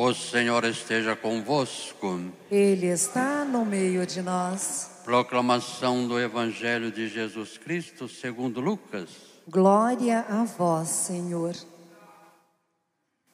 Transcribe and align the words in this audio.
O 0.00 0.14
Senhor 0.14 0.64
esteja 0.64 1.16
convosco. 1.16 2.20
Ele 2.48 2.86
está 2.86 3.44
no 3.44 3.66
meio 3.66 4.06
de 4.06 4.22
nós. 4.22 5.02
Proclamação 5.04 6.06
do 6.06 6.20
Evangelho 6.20 6.92
de 6.92 7.08
Jesus 7.08 7.58
Cristo 7.58 8.08
segundo 8.08 8.60
Lucas. 8.60 9.08
Glória 9.48 10.20
a 10.28 10.44
vós, 10.44 10.88
Senhor. 10.88 11.52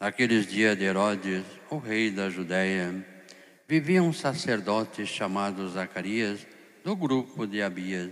Naqueles 0.00 0.46
dias 0.46 0.74
de 0.79 0.85
Herodes, 0.85 1.45
o 1.69 1.77
rei 1.77 2.11
da 2.11 2.30
Judéia, 2.30 3.07
vivia 3.69 4.03
um 4.03 4.15
sacerdote 4.15 5.05
chamado 5.05 5.69
Zacarias, 5.69 6.46
do 6.83 6.96
grupo 6.96 7.46
de 7.46 7.61
Abias. 7.61 8.11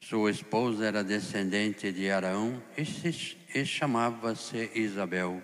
Sua 0.00 0.32
esposa 0.32 0.86
era 0.86 1.04
descendente 1.04 1.92
de 1.92 2.10
Arão 2.10 2.60
e, 2.76 2.84
se, 2.84 3.36
e 3.54 3.64
chamava-se 3.64 4.72
Isabel. 4.74 5.40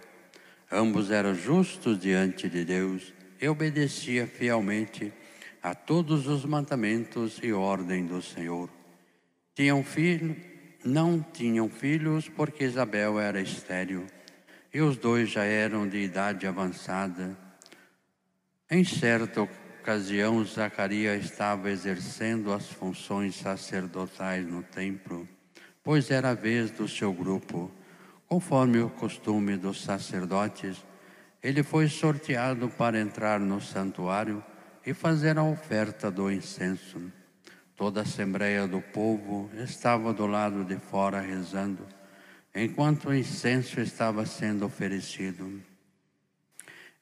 Ambos 0.71 1.11
eram 1.11 1.35
justos 1.35 1.98
diante 1.98 2.48
de 2.48 2.64
Deus 2.64 3.12
e 3.41 3.48
obedeciam 3.48 4.27
fielmente 4.27 5.12
a 5.62 5.75
todos 5.75 6.27
os 6.27 6.45
mandamentos 6.45 7.39
e 7.42 7.52
ordem 7.52 8.06
do 8.06 8.20
Senhor. 8.20 8.69
Tinham 9.55 9.83
filho, 9.84 10.37
não 10.84 11.20
tinham 11.20 11.69
filhos 11.69 12.29
porque 12.29 12.65
Isabel 12.65 13.19
era 13.19 13.41
estéril 13.41 14.06
e 14.77 14.80
os 14.80 14.97
dois 14.97 15.30
já 15.30 15.45
eram 15.45 15.89
de 15.89 15.98
idade 15.98 16.47
avançada. 16.47 17.37
Em 18.70 18.84
certa 18.84 19.42
ocasião, 19.42 20.45
Zacarias 20.45 21.25
estava 21.25 21.70
exercendo 21.70 22.53
as 22.53 22.67
funções 22.67 23.37
sacerdotais 23.37 24.47
no 24.47 24.62
templo, 24.62 25.27
pois 25.83 26.11
era 26.11 26.30
a 26.30 26.34
vez 26.34 26.70
do 26.73 26.87
seu 26.87 27.12
grupo. 27.12 27.70
Conforme 28.29 28.80
o 28.80 28.91
costume 28.91 29.57
dos 29.57 29.83
sacerdotes, 29.83 30.84
ele 31.41 31.62
foi 31.62 31.89
sorteado 31.89 32.69
para 32.69 33.01
entrar 33.01 33.39
no 33.39 33.61
santuário 33.61 34.43
e 34.84 34.93
fazer 34.93 35.39
a 35.39 35.45
oferta 35.45 36.11
do 36.11 36.31
incenso. 36.31 37.00
Toda 37.77 38.00
a 38.00 38.03
assembleia 38.03 38.67
do 38.67 38.81
povo 38.81 39.48
estava 39.55 40.12
do 40.12 40.27
lado 40.27 40.65
de 40.65 40.77
fora 40.77 41.20
rezando, 41.20 41.87
enquanto 42.53 43.11
o 43.11 43.15
incenso 43.15 43.81
estava 43.81 44.27
sendo 44.27 44.67
oferecido. 44.67 45.62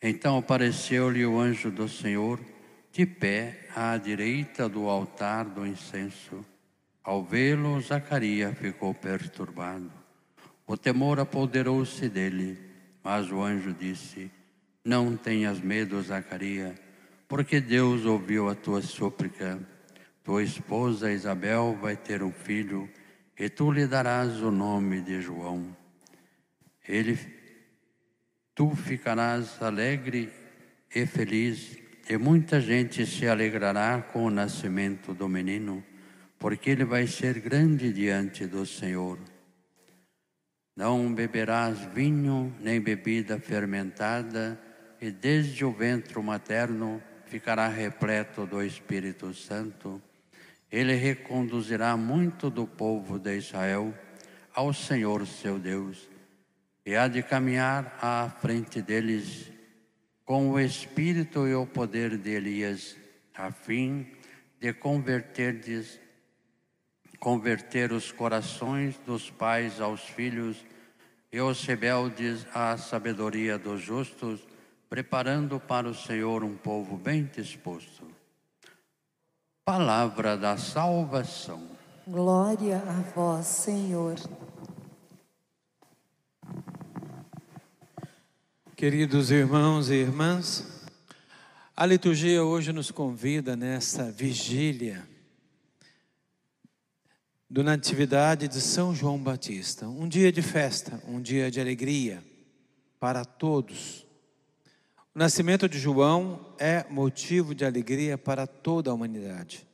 Então 0.03 0.37
apareceu-lhe 0.37 1.25
o 1.25 1.39
anjo 1.39 1.70
do 1.70 1.89
Senhor, 1.89 2.39
de 2.93 3.07
pé 3.07 3.67
à 3.75 3.97
direita 3.97 4.69
do 4.69 4.89
altar 4.89 5.47
do 5.47 5.67
incenso. 5.67 6.45
Ao 7.03 7.25
vê-lo, 7.25 7.81
Zacarias 7.81 8.59
ficou 8.59 8.93
perturbado. 8.93 10.04
O 10.67 10.77
temor 10.77 11.20
apoderou-se 11.20 12.09
dele, 12.09 12.59
mas 13.03 13.31
o 13.31 13.43
anjo 13.43 13.75
disse: 13.75 14.31
Não 14.84 15.17
tenhas 15.17 15.61
medo, 15.61 16.01
Zacarias, 16.03 16.75
porque 17.29 17.61
Deus 17.61 18.05
ouviu 18.07 18.48
a 18.48 18.55
tua 18.55 18.81
súplica. 18.81 19.59
Tua 20.23 20.42
esposa 20.42 21.12
Isabel 21.12 21.79
vai 21.81 21.97
ter 21.97 22.23
um 22.23 22.33
filho, 22.33 22.89
e 23.39 23.51
tu 23.51 23.70
lhe 23.70 23.87
darás 23.87 24.41
o 24.41 24.51
nome 24.51 25.03
de 25.03 25.20
João. 25.20 25.77
Ele 26.89 27.19
tu 28.55 28.75
ficarás 28.75 29.61
alegre 29.61 30.33
e 30.95 31.05
feliz, 31.05 31.77
e 32.09 32.17
muita 32.17 32.61
gente 32.61 33.05
se 33.05 33.27
alegrará 33.27 34.01
com 34.01 34.25
o 34.25 34.31
nascimento 34.31 35.12
do 35.12 35.29
menino, 35.29 35.85
porque 36.39 36.70
ele 36.70 36.85
vai 36.85 37.07
ser 37.07 37.41
grande 37.41 37.92
diante 37.92 38.47
do 38.47 38.65
Senhor. 38.65 39.19
Não 40.77 41.14
beberás 41.14 41.78
vinho 41.94 42.55
nem 42.61 42.80
bebida 42.80 43.39
fermentada, 43.39 44.61
e 45.00 45.11
desde 45.11 45.64
o 45.64 45.72
ventre 45.72 46.20
materno 46.20 47.03
ficará 47.27 47.69
repleto 47.69 48.47
do 48.47 48.62
Espírito 48.62 49.33
Santo. 49.34 50.02
Ele 50.70 50.95
reconduzirá 50.95 51.97
muito 51.97 52.50
do 52.50 52.67
povo 52.67 53.18
de 53.18 53.36
Israel 53.36 53.95
ao 54.55 54.73
Senhor 54.73 55.27
seu 55.27 55.58
Deus 55.58 56.08
e 56.86 56.95
há 56.96 57.08
de 57.08 57.23
caminhar 57.23 57.96
à 58.01 58.29
frente 58.29 58.83
deles 58.83 59.51
com 60.24 60.51
o 60.51 60.61
espírito 60.61 61.46
e 61.46 61.55
o 61.55 61.67
poder 61.67 62.18
de 62.18 62.30
Elias, 62.30 62.96
a 63.34 63.51
fim 63.51 64.07
de 64.61 64.73
converter, 64.73 65.61
converter 67.24 67.90
os 67.90 68.12
corações 68.12 68.98
dos 69.07 69.30
pais 69.30 69.80
aos 69.80 70.02
filhos 70.02 70.58
e 71.33 71.40
os 71.40 71.64
rebeldes 71.64 72.46
à 72.52 72.77
sabedoria 72.77 73.57
dos 73.57 73.80
justos, 73.80 74.46
preparando 74.90 75.58
para 75.58 75.89
o 75.89 75.95
Senhor 75.95 76.45
um 76.45 76.55
povo 76.55 76.98
bem 76.98 77.24
disposto. 77.34 78.07
Palavra 79.64 80.36
da 80.36 80.58
salvação. 80.58 81.67
Glória 82.07 82.77
a 82.77 83.01
vós, 83.14 83.46
Senhor. 83.46 84.17
Queridos 88.77 89.30
irmãos 89.30 89.89
e 89.89 89.95
irmãs, 89.95 90.84
a 91.74 91.86
liturgia 91.86 92.45
hoje 92.45 92.70
nos 92.70 92.90
convida 92.90 93.57
nessa 93.57 94.13
vigília 94.13 95.14
do 97.55 97.63
Natividade 97.63 98.48
de 98.48 98.61
São 98.61 98.92
João 98.92 99.17
Batista, 99.17 99.87
um 99.87 100.09
dia 100.09 100.33
de 100.33 100.42
festa, 100.42 101.01
um 101.07 101.23
dia 101.23 101.53
de 101.53 101.61
alegria 101.61 102.20
para 102.98 103.25
todos. 103.25 104.05
O 105.15 105.19
nascimento 105.20 105.69
de 105.69 105.79
João 105.79 106.53
é 106.59 106.85
motivo 106.91 107.55
de 107.55 107.64
alegria 107.64 108.19
para 108.19 108.45
toda 108.45 108.91
a 108.91 108.95
humanidade, 108.95 109.64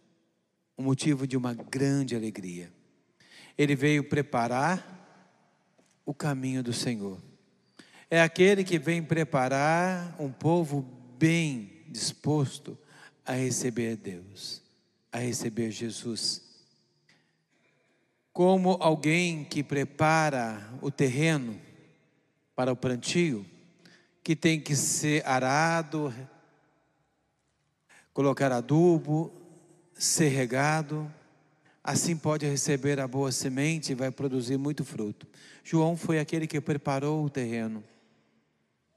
um 0.77 0.83
motivo 0.83 1.27
de 1.27 1.39
uma 1.39 1.55
grande 1.55 2.15
alegria. 2.15 2.71
Ele 3.57 3.75
veio 3.75 4.05
preparar 4.05 4.87
o 6.05 6.13
caminho 6.13 6.63
do 6.63 6.75
Senhor 6.75 7.19
é 8.11 8.21
aquele 8.21 8.63
que 8.63 8.79
vem 8.79 9.03
preparar 9.03 10.17
um 10.19 10.31
povo 10.31 10.83
bem 11.17 11.85
disposto 11.89 12.77
a 13.25 13.33
receber 13.33 13.97
Deus, 13.97 14.61
a 15.11 15.19
receber 15.19 15.71
Jesus. 15.71 16.50
Como 18.33 18.77
alguém 18.81 19.45
que 19.45 19.63
prepara 19.63 20.73
o 20.81 20.91
terreno 20.91 21.61
para 22.55 22.73
o 22.73 22.77
plantio, 22.77 23.45
que 24.23 24.37
tem 24.37 24.61
que 24.61 24.77
ser 24.77 25.27
arado, 25.27 26.15
colocar 28.13 28.53
adubo, 28.53 29.33
ser 29.95 30.29
regado, 30.29 31.13
assim 31.83 32.17
pode 32.17 32.47
receber 32.47 33.01
a 33.01 33.09
boa 33.09 33.33
semente 33.33 33.93
e 33.93 33.95
vai 33.95 34.11
produzir 34.11 34.57
muito 34.57 34.85
fruto. 34.85 35.27
João 35.65 35.97
foi 35.97 36.19
aquele 36.19 36.47
que 36.47 36.61
preparou 36.61 37.25
o 37.25 37.31
terreno 37.31 37.83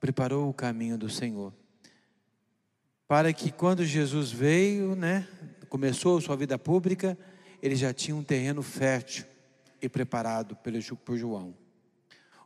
preparou 0.03 0.49
o 0.49 0.53
caminho 0.53 0.97
do 0.97 1.09
Senhor. 1.09 1.53
Para 3.07 3.31
que 3.31 3.49
quando 3.53 3.85
Jesus 3.85 4.33
veio, 4.33 4.97
né, 4.97 5.25
começou 5.69 6.19
sua 6.19 6.35
vida 6.35 6.59
pública, 6.59 7.17
ele 7.63 7.75
já 7.75 7.93
tinha 7.93 8.15
um 8.15 8.23
terreno 8.23 8.61
fértil 8.61 9.25
e 9.81 9.87
preparado 9.87 10.55
por 11.03 11.17
João. 11.17 11.55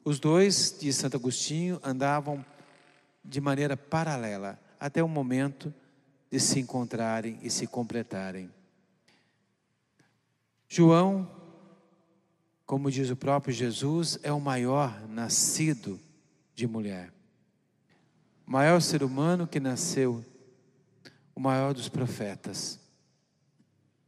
Os 0.06 0.20
dois, 0.20 0.78
de 0.80 0.94
Santo 0.94 1.18
Agostinho, 1.18 1.82
andavam 1.84 2.46
de 3.26 3.42
maneira 3.42 3.76
paralela 3.76 4.58
até 4.80 5.04
o 5.04 5.10
momento 5.10 5.74
de 6.32 6.40
se 6.40 6.60
encontrarem 6.60 7.38
e 7.42 7.50
se 7.50 7.68
completarem. 7.68 8.50
João, 10.70 11.30
como 12.66 12.90
diz 12.90 13.10
o 13.10 13.16
próprio 13.16 13.54
Jesus, 13.54 14.20
é 14.24 14.32
o 14.32 14.40
maior 14.40 15.08
nascido 15.10 16.00
de 16.56 16.68
mulher 16.68 17.12
o 18.48 18.52
maior 18.52 18.82
ser 18.82 19.04
humano 19.04 19.46
que 19.46 19.60
nasceu, 19.60 20.24
o 21.36 21.40
maior 21.40 21.74
dos 21.74 21.90
profetas, 21.90 22.80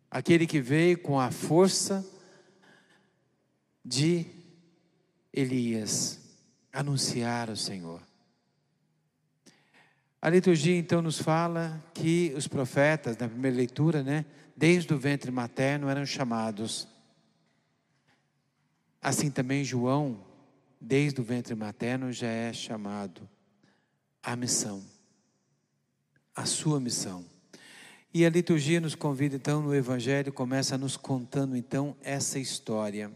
aquele 0.09 0.47
que 0.47 0.59
veio 0.59 0.97
com 0.97 1.19
a 1.19 1.31
força 1.31 2.05
de 3.83 4.25
Elias 5.33 6.19
anunciar 6.71 7.49
o 7.49 7.55
Senhor. 7.55 8.01
A 10.21 10.29
liturgia 10.29 10.77
então 10.77 11.01
nos 11.01 11.19
fala 11.19 11.83
que 11.93 12.33
os 12.35 12.47
profetas, 12.47 13.17
na 13.17 13.27
primeira 13.27 13.55
leitura, 13.55 14.03
né, 14.03 14.25
desde 14.55 14.93
o 14.93 14.97
ventre 14.97 15.31
materno 15.31 15.87
eram 15.87 16.05
chamados. 16.05 16.87
Assim 19.01 19.31
também 19.31 19.63
João, 19.63 20.25
desde 20.79 21.21
o 21.21 21.23
ventre 21.23 21.55
materno, 21.55 22.11
já 22.11 22.27
é 22.27 22.51
chamado 22.51 23.29
a 24.21 24.35
missão, 24.35 24.83
a 26.35 26.45
sua 26.45 26.79
missão. 26.81 27.23
E 28.11 28.25
a 28.25 28.29
liturgia 28.29 28.81
nos 28.81 28.95
convida 28.95 29.35
então 29.35 29.61
no 29.61 29.75
Evangelho, 29.75 30.33
começa 30.33 30.77
nos 30.77 30.97
contando 30.97 31.55
então 31.55 31.95
essa 32.01 32.39
história. 32.39 33.11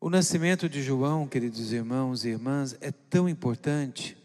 O 0.00 0.08
nascimento 0.08 0.68
de 0.68 0.80
João, 0.80 1.26
queridos 1.26 1.72
irmãos 1.72 2.24
e 2.24 2.28
irmãs, 2.28 2.76
é 2.80 2.92
tão 2.92 3.28
importante 3.28 4.16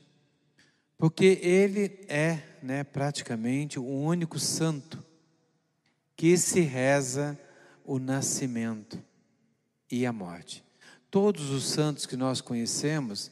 porque 0.97 1.39
ele 1.41 1.99
é, 2.07 2.41
né, 2.61 2.83
praticamente 2.83 3.79
o 3.79 3.85
único 3.85 4.39
santo 4.39 5.03
que 6.15 6.37
se 6.37 6.61
reza 6.61 7.37
o 7.83 7.99
nascimento 7.99 9.01
e 9.91 10.05
a 10.05 10.13
morte. 10.13 10.63
Todos 11.11 11.49
os 11.49 11.65
santos 11.67 12.05
que 12.05 12.15
nós 12.15 12.39
conhecemos, 12.39 13.31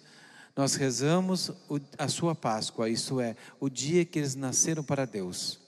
nós 0.55 0.75
rezamos 0.75 1.51
a 1.97 2.07
sua 2.07 2.35
Páscoa, 2.35 2.89
isto 2.89 3.19
é, 3.19 3.35
o 3.59 3.69
dia 3.69 4.05
que 4.05 4.19
eles 4.19 4.35
nasceram 4.35 4.83
para 4.83 5.05
Deus. 5.05 5.59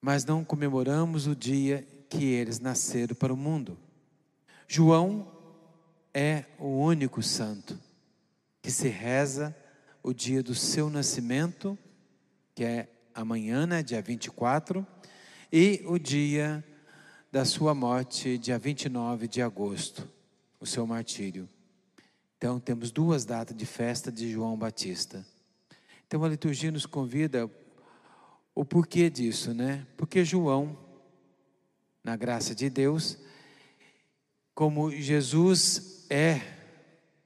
Mas 0.00 0.24
não 0.24 0.44
comemoramos 0.44 1.26
o 1.26 1.34
dia 1.34 1.86
que 2.08 2.24
eles 2.24 2.60
nasceram 2.60 3.14
para 3.14 3.32
o 3.32 3.36
mundo. 3.36 3.78
João 4.68 5.32
é 6.12 6.44
o 6.58 6.68
único 6.68 7.22
santo 7.22 7.78
que 8.60 8.70
se 8.70 8.88
reza 8.88 9.56
o 10.02 10.12
dia 10.12 10.42
do 10.42 10.54
seu 10.54 10.90
nascimento, 10.90 11.78
que 12.54 12.62
é 12.62 12.88
amanhã, 13.14 13.66
né, 13.66 13.82
dia 13.82 14.02
24, 14.02 14.86
e 15.50 15.82
o 15.86 15.98
dia 15.98 16.64
da 17.32 17.44
sua 17.44 17.74
morte, 17.74 18.36
dia 18.36 18.58
29 18.58 19.26
de 19.26 19.40
agosto, 19.40 20.08
o 20.60 20.66
seu 20.66 20.86
martírio. 20.86 21.48
Então, 22.36 22.60
temos 22.60 22.90
duas 22.90 23.24
datas 23.24 23.56
de 23.56 23.64
festa 23.64 24.12
de 24.12 24.30
João 24.30 24.58
Batista. 24.58 25.24
Então, 26.06 26.22
a 26.22 26.28
liturgia 26.28 26.70
nos 26.70 26.84
convida 26.84 27.50
o 28.54 28.64
porquê 28.64 29.08
disso, 29.08 29.54
né? 29.54 29.86
Porque 29.96 30.24
João, 30.24 30.78
na 32.04 32.14
graça 32.14 32.54
de 32.54 32.68
Deus, 32.68 33.18
como 34.54 34.90
Jesus 34.90 36.06
é 36.10 36.40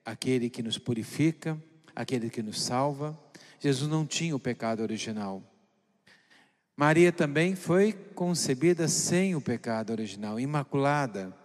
aquele 0.04 0.48
que 0.48 0.62
nos 0.62 0.78
purifica, 0.78 1.60
aquele 1.94 2.30
que 2.30 2.42
nos 2.42 2.62
salva, 2.62 3.18
Jesus 3.58 3.90
não 3.90 4.06
tinha 4.06 4.34
o 4.34 4.40
pecado 4.40 4.80
original. 4.80 5.42
Maria 6.76 7.12
também 7.12 7.54
foi 7.54 7.92
concebida 7.92 8.88
sem 8.88 9.34
o 9.34 9.40
pecado 9.40 9.90
original, 9.90 10.40
imaculada. 10.40 11.36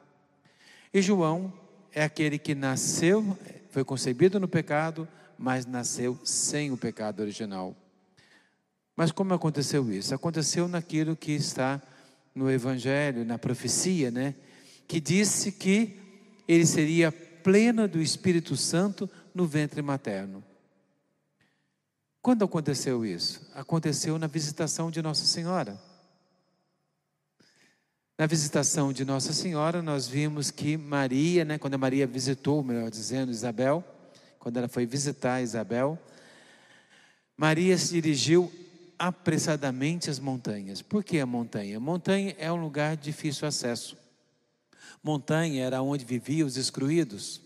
E 0.94 1.01
João 1.01 1.64
é 1.95 2.03
aquele 2.03 2.38
que 2.38 2.53
nasceu, 2.53 3.38
foi 3.71 3.86
concebido 3.86 4.38
no 4.38 4.50
pecado, 4.50 5.07
mas 5.38 5.65
nasceu 5.65 6.19
sem 6.25 6.69
o 6.69 6.77
pecado 6.77 7.21
original. 7.21 7.74
Mas 8.97 9.13
como 9.13 9.33
aconteceu 9.33 9.89
isso? 9.89 10.13
Aconteceu 10.13 10.68
naquilo 10.68 11.15
que 11.15 11.31
está 11.31 11.81
no 12.36 12.51
Evangelho, 12.51 13.24
na 13.24 13.38
profecia, 13.38 14.12
né? 14.12 14.36
Que 14.86 15.00
disse 15.00 15.53
que 15.53 15.97
ele 16.45 16.65
seria 16.65 17.13
pleno 17.13 17.88
do 17.88 18.01
Espírito 18.01 18.57
Santo 18.57 19.09
no 19.33 19.48
ventre 19.48 19.81
materno. 19.81 20.44
Quando 22.21 22.44
aconteceu 22.44 23.06
isso? 23.06 23.50
Aconteceu 23.56 24.19
na 24.19 24.27
visitação 24.27 24.91
de 24.91 25.01
Nossa 25.01 25.25
Senhora. 25.25 25.80
Na 28.17 28.25
visitação 28.27 28.94
de 28.94 29.03
Nossa 29.03 29.33
Senhora, 29.33 29.81
nós 29.81 30.07
vimos 30.07 30.50
que 30.50 30.77
Maria, 30.77 31.44
né, 31.44 31.57
quando 31.57 31.73
a 31.73 31.77
Maria 31.77 32.07
visitou, 32.07 32.63
melhor 32.63 32.89
dizendo, 32.89 33.29
Isabel, 33.29 33.83
quando 34.39 34.56
ela 34.56 34.69
foi 34.69 34.85
visitar 34.85 35.41
Isabel, 35.41 36.00
Maria 37.35 37.77
se 37.77 37.91
dirigiu 37.91 38.50
apressadamente 38.97 40.09
às 40.09 40.17
montanhas. 40.17 40.81
Por 40.81 41.03
que 41.03 41.19
a 41.19 41.25
montanha? 41.25 41.77
Montanha 41.77 42.33
é 42.39 42.50
um 42.50 42.56
lugar 42.56 42.95
de 42.95 43.03
difícil 43.03 43.45
acesso. 43.50 43.97
Montanha 45.03 45.65
era 45.65 45.81
onde 45.81 46.06
viviam 46.06 46.47
os 46.47 46.56
excluídos. 46.56 47.41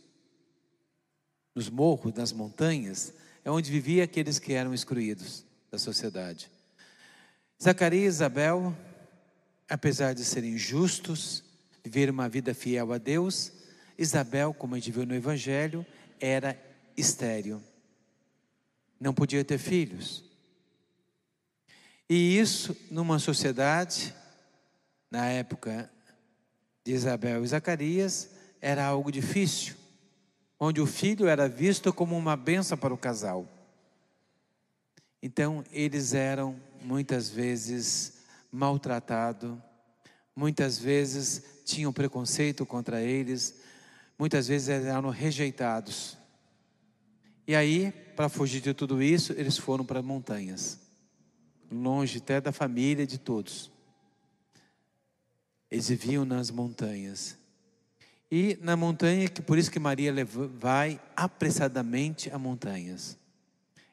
Nos 1.56 1.68
morros 1.68 2.14
das 2.14 2.32
montanhas 2.32 3.12
é 3.44 3.50
onde 3.50 3.72
viviam 3.72 4.04
aqueles 4.04 4.38
que 4.38 4.54
eram 4.54 4.72
excluídos 4.72 5.44
da 5.72 5.80
sociedade. 5.80 6.52
Zacarias 7.60 8.04
e 8.04 8.18
Isabel, 8.18 8.78
apesar 9.70 10.14
de 10.14 10.26
serem 10.26 10.58
justos, 10.58 11.44
viver 11.84 12.10
uma 12.10 12.28
vida 12.28 12.54
fiel 12.54 12.92
a 12.92 12.98
Deus, 12.98 13.52
Isabel, 13.98 14.54
como 14.54 14.74
a 14.74 14.80
gente 14.80 14.92
viu 14.92 15.06
no 15.06 15.14
Evangelho, 15.14 15.86
era 16.20 16.60
estéril. 16.98 17.62
Não 19.00 19.14
podia 19.14 19.46
ter 19.46 19.60
filhos. 19.60 20.24
E 22.10 22.38
isso, 22.38 22.76
numa 22.90 23.20
sociedade, 23.20 24.14
na 25.12 25.28
época 25.28 25.90
de 26.84 26.94
Isabel 26.94 27.44
e 27.44 27.48
Zacarias, 27.48 28.32
era 28.60 28.84
algo 28.84 29.12
difícil, 29.12 29.76
onde 30.60 30.82
o 30.82 30.88
filho 30.88 31.28
era 31.28 31.48
visto 31.48 31.94
como 31.94 32.18
uma 32.18 32.36
benção 32.36 32.78
para 32.78 32.94
o 32.94 32.98
casal. 32.98 33.48
Então, 35.22 35.64
eles 35.72 36.14
eram 36.14 36.60
muitas 36.82 37.30
vezes 37.30 38.19
maltratados, 38.52 39.58
muitas 40.36 40.78
vezes 40.78 41.44
tinham 41.66 41.94
preconceito 41.94 42.66
contra 42.66 43.02
eles, 43.02 43.60
muitas 44.18 44.48
vezes 44.48 44.70
eram 44.70 45.10
rejeitados. 45.10 46.18
E 47.48 47.56
aí, 47.56 47.92
para 48.16 48.30
fugir 48.30 48.62
de 48.62 48.74
tudo 48.74 49.02
isso, 49.02 49.34
eles 49.34 49.58
foram 49.58 49.86
para 49.86 50.02
montanhas 50.02 50.80
longe 51.72 52.18
até 52.18 52.42
da 52.42 52.52
família 52.52 53.06
de 53.06 53.18
todos. 53.18 53.72
Eles 55.70 55.90
viviam 55.90 56.26
nas 56.26 56.50
montanhas. 56.50 57.38
E 58.32 58.58
na 58.62 58.76
montanha, 58.76 59.28
que 59.28 59.42
por 59.42 59.58
isso 59.58 59.72
que 59.72 59.80
Maria 59.80 60.14
vai 60.26 61.00
apressadamente 61.16 62.30
a 62.32 62.38
montanhas. 62.38 63.18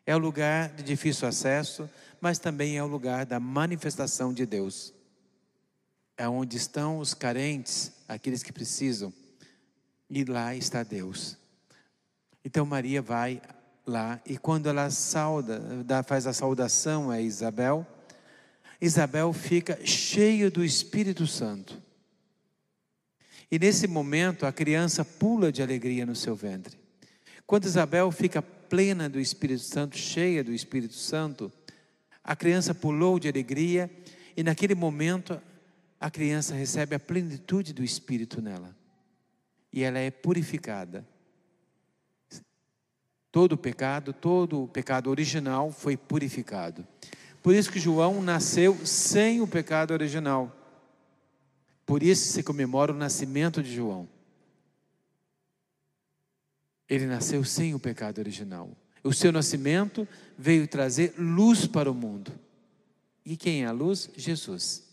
É 0.07 0.15
o 0.15 0.19
lugar 0.19 0.69
de 0.69 0.85
difícil 0.85 1.27
acesso, 1.27 1.91
mas 2.21 2.39
também 2.39 2.77
é 2.77 2.83
o 2.83 2.87
lugar 2.87 3.27
da 3.27 3.41
manifestação 3.41 4.33
de 4.33 4.47
Deus. 4.47 4.95
É 6.17 6.29
onde 6.29 6.57
estão 6.57 6.99
os 6.99 7.13
carentes, 7.13 7.93
aqueles 8.09 8.43
que 8.43 8.53
precisam. 8.53 9.13
E 10.09 10.25
lá 10.25 10.55
está 10.55 10.85
Deus. 10.85 11.37
Então 12.45 12.65
Maria 12.65 13.03
vai 13.03 13.43
lá 13.85 14.21
e 14.25 14.39
quando 14.39 14.69
ela 14.69 14.89
sauda, 14.91 15.61
faz 16.07 16.27
a 16.29 16.33
saudação 16.33 17.11
a 17.11 17.21
Isabel, 17.21 17.85
Isabel 18.81 19.33
fica 19.33 19.85
cheia 19.85 20.51
do 20.51 20.65
Espírito 20.65 21.27
Santo. 21.27 21.83
E 23.51 23.59
nesse 23.59 23.87
momento 23.87 24.47
a 24.47 24.53
criança 24.53 25.05
pula 25.05 25.51
de 25.51 25.63
alegria 25.63 26.07
no 26.07 26.15
seu 26.15 26.37
ventre. 26.37 26.79
Quando 27.47 27.65
Isabel 27.65 28.11
fica 28.11 28.43
plena 28.69 29.09
do 29.09 29.21
Espírito 29.21 29.63
Santo, 29.63 29.97
cheia 29.97 30.43
do 30.43 30.53
Espírito 30.53 30.95
Santo, 30.95 31.53
a 32.23 32.35
criança 32.35 32.75
pulou 32.75 33.19
de 33.19 33.29
alegria 33.29 33.91
e 34.37 34.43
naquele 34.43 34.75
momento 34.75 35.41
a 36.01 36.11
criança 36.11 36.55
recebe 36.55 36.95
a 36.95 37.01
plenitude 37.01 37.73
do 37.73 37.85
Espírito 37.85 38.43
nela. 38.43 38.77
E 39.73 39.83
ela 39.83 39.99
é 39.99 40.11
purificada. 40.11 41.07
Todo 43.31 43.53
o 43.53 43.59
pecado, 43.59 44.13
todo 44.13 44.65
o 44.65 44.69
pecado 44.69 45.11
original 45.11 45.71
foi 45.71 45.97
purificado. 45.97 46.87
Por 47.43 47.55
isso 47.55 47.71
que 47.71 47.79
João 47.79 48.21
nasceu 48.23 48.77
sem 48.85 49.41
o 49.41 49.47
pecado 49.47 49.93
original. 49.93 50.55
Por 51.85 52.03
isso 52.03 52.33
se 52.33 52.43
comemora 52.43 52.93
o 52.93 52.97
nascimento 52.97 53.63
de 53.63 53.75
João. 53.75 54.09
Ele 56.89 57.07
nasceu 57.07 57.45
sem 57.45 57.75
o 57.75 57.79
pecado 57.79 58.19
original. 58.19 58.71
O 59.03 59.13
seu 59.13 59.33
nascimento 59.33 60.07
veio 60.39 60.67
trazer 60.69 61.15
luz 61.19 61.67
para 61.67 61.91
o 61.91 61.95
mundo. 61.95 62.33
E 63.25 63.37
quem 63.37 63.65
é 63.65 63.67
a 63.67 63.73
luz? 63.73 64.09
Jesus. 64.17 64.85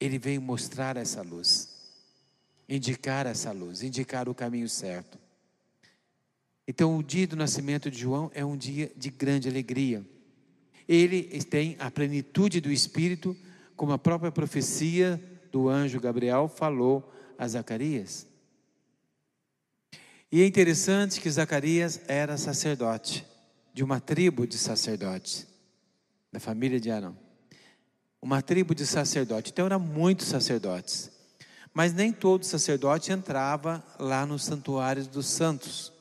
Ele 0.00 0.18
veio 0.18 0.40
mostrar 0.40 0.96
essa 0.96 1.22
luz, 1.22 1.68
indicar 2.68 3.26
essa 3.26 3.50
luz, 3.50 3.82
indicar 3.82 4.28
o 4.28 4.34
caminho 4.34 4.68
certo. 4.68 5.18
Então, 6.68 6.96
o 6.96 7.02
dia 7.02 7.26
do 7.26 7.34
nascimento 7.34 7.90
de 7.90 7.98
João 7.98 8.30
é 8.34 8.44
um 8.44 8.56
dia 8.56 8.92
de 8.96 9.10
grande 9.10 9.48
alegria. 9.48 10.04
Ele 10.86 11.22
tem 11.42 11.76
a 11.78 11.90
plenitude 11.90 12.60
do 12.60 12.70
Espírito, 12.70 13.36
como 13.74 13.92
a 13.92 13.98
própria 13.98 14.30
profecia 14.30 15.20
do 15.50 15.68
anjo 15.68 16.00
Gabriel 16.00 16.46
falou 16.46 17.12
a 17.36 17.48
Zacarias. 17.48 18.27
E 20.30 20.42
é 20.42 20.46
interessante 20.46 21.20
que 21.20 21.30
Zacarias 21.30 22.00
era 22.06 22.36
sacerdote, 22.36 23.24
de 23.72 23.82
uma 23.82 24.00
tribo 24.00 24.46
de 24.46 24.58
sacerdotes, 24.58 25.46
da 26.30 26.38
família 26.38 26.78
de 26.78 26.90
Arão. 26.90 27.16
Uma 28.20 28.42
tribo 28.42 28.74
de 28.74 28.84
sacerdotes. 28.84 29.52
Então, 29.52 29.66
eram 29.66 29.80
muitos 29.80 30.26
sacerdotes. 30.26 31.10
Mas 31.72 31.92
nem 31.92 32.12
todo 32.12 32.44
sacerdote 32.44 33.12
entrava 33.12 33.84
lá 33.98 34.26
nos 34.26 34.44
santuários 34.44 35.06
dos 35.06 35.26
santos 35.26 35.92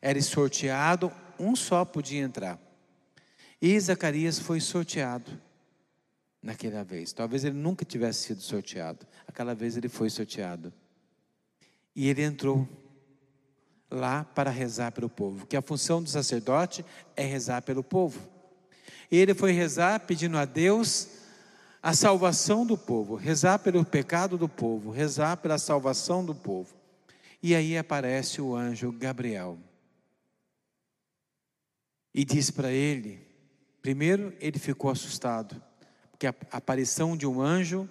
era 0.00 0.22
sorteado, 0.22 1.10
um 1.36 1.56
só 1.56 1.84
podia 1.84 2.20
entrar. 2.20 2.60
E 3.60 3.78
Zacarias 3.80 4.38
foi 4.38 4.60
sorteado 4.60 5.32
naquela 6.40 6.84
vez. 6.84 7.12
Talvez 7.12 7.44
ele 7.44 7.56
nunca 7.56 7.84
tivesse 7.84 8.28
sido 8.28 8.40
sorteado. 8.40 9.04
Aquela 9.26 9.52
vez 9.52 9.76
ele 9.76 9.88
foi 9.88 10.08
sorteado. 10.08 10.72
E 11.94 12.08
ele 12.08 12.22
entrou 12.22 12.68
lá 13.96 14.24
para 14.24 14.50
rezar 14.50 14.92
pelo 14.92 15.08
povo, 15.08 15.46
que 15.46 15.56
a 15.56 15.62
função 15.62 16.02
do 16.02 16.08
sacerdote 16.08 16.84
é 17.16 17.24
rezar 17.24 17.62
pelo 17.62 17.82
povo. 17.82 18.20
E 19.10 19.16
ele 19.16 19.34
foi 19.34 19.52
rezar 19.52 20.00
pedindo 20.00 20.36
a 20.36 20.44
Deus 20.44 21.08
a 21.82 21.92
salvação 21.92 22.66
do 22.66 22.76
povo, 22.76 23.14
rezar 23.14 23.58
pelo 23.60 23.84
pecado 23.84 24.36
do 24.36 24.48
povo, 24.48 24.90
rezar 24.90 25.36
pela 25.36 25.58
salvação 25.58 26.24
do 26.24 26.34
povo. 26.34 26.74
E 27.42 27.54
aí 27.54 27.78
aparece 27.78 28.40
o 28.40 28.56
anjo 28.56 28.90
Gabriel. 28.90 29.58
E 32.12 32.24
diz 32.24 32.50
para 32.50 32.72
ele, 32.72 33.24
primeiro 33.82 34.34
ele 34.40 34.58
ficou 34.58 34.90
assustado, 34.90 35.62
porque 36.10 36.26
a 36.26 36.34
aparição 36.50 37.16
de 37.16 37.26
um 37.26 37.40
anjo 37.40 37.88